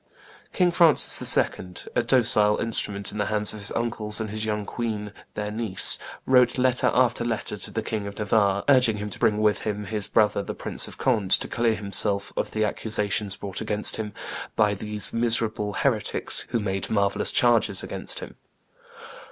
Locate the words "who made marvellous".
16.49-17.31